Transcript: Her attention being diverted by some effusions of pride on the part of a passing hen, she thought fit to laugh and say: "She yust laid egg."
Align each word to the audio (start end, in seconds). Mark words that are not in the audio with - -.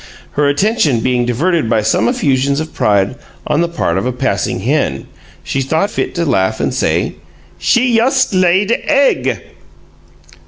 Her 0.31 0.47
attention 0.47 1.01
being 1.01 1.27
diverted 1.27 1.69
by 1.69 1.83
some 1.83 2.07
effusions 2.09 2.59
of 2.59 2.73
pride 2.73 3.15
on 3.45 3.61
the 3.61 3.67
part 3.67 3.99
of 3.99 4.05
a 4.07 4.11
passing 4.11 4.61
hen, 4.61 5.05
she 5.43 5.61
thought 5.61 5.91
fit 5.91 6.15
to 6.15 6.25
laugh 6.25 6.59
and 6.59 6.73
say: 6.73 7.17
"She 7.59 7.87
yust 7.93 8.33
laid 8.33 8.71
egg." 8.85 9.43